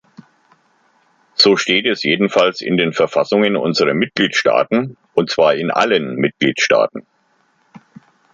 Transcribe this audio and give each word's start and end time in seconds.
So 1.35 1.55
steht 1.57 1.85
es 1.85 2.01
jedenfalls 2.01 2.61
in 2.61 2.75
den 2.75 2.91
Verfassungen 2.91 3.55
unserer 3.55 3.93
Mitgliedstaaten, 3.93 4.97
und 5.13 5.29
zwar 5.29 5.53
in 5.53 5.69
allen 5.69 6.15
Mitgliedstaaten. 6.15 7.05